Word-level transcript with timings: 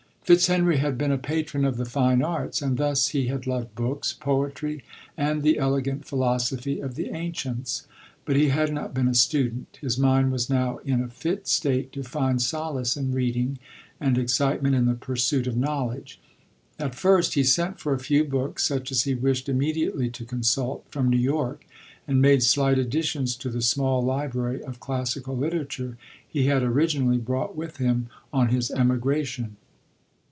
Fitzhenrv 0.23 0.81
bad 0.81 0.97
been 0.97 1.11
a 1.11 1.17
patron 1.17 1.65
of 1.65 1.75
the 1.75 1.83
fine 1.83 2.23
arts; 2.23 2.61
and 2.61 2.77
thus 2.77 3.09
he 3.09 3.27
had 3.27 3.45
loved 3.45 3.75
books, 3.75 4.13
poetry, 4.13 4.81
and 5.17 5.41
the 5.43 5.57
elegant 5.59 6.05
philosophy 6.05 6.79
of 6.79 6.95
the 6.95 7.09
ancients. 7.09 7.85
Hut 8.25 8.37
he 8.37 8.47
had 8.47 8.71
not 8.71 8.93
been 8.93 9.09
a 9.09 9.13
student. 9.13 9.77
His 9.81 9.97
mind 9.97 10.31
was 10.31 10.49
now 10.49 10.77
in 10.85 11.01
a 11.03 11.09
fit 11.09 11.49
state 11.49 11.91
to 11.93 12.03
find 12.03 12.41
solace 12.41 12.95
in 12.95 13.11
reading, 13.11 13.59
and 13.99 14.17
excite 14.17 14.63
ment 14.63 14.73
in 14.73 14.85
the 14.85 14.93
pursuit 14.93 15.47
of 15.47 15.57
knowledge. 15.57 16.17
At 16.79 16.95
first 16.95 17.33
he 17.33 17.43
sent 17.43 17.81
for 17.81 17.93
a 17.93 17.99
few 17.99 18.23
books, 18.23 18.65
such 18.65 18.89
as 18.89 19.03
he 19.03 19.13
wished 19.15 19.47
imme 19.47 19.75
diately 19.75 20.09
to 20.13 20.23
consult, 20.23 20.85
from 20.89 21.09
New 21.09 21.17
York, 21.17 21.65
and 22.07 22.21
made 22.21 22.41
slight 22.41 22.79
additions 22.79 23.35
to 23.35 23.49
the 23.49 23.61
small 23.61 24.01
library 24.01 24.63
of 24.63 24.79
classical 24.79 25.35
literature 25.35 25.97
he 26.25 26.45
had 26.45 26.63
originally 26.63 27.17
brought 27.17 27.57
with 27.57 27.77
him 27.77 28.07
LODORE. 28.31 28.31
25 28.31 28.31
on 28.31 28.47
his 28.55 28.71
emigration. 28.71 29.57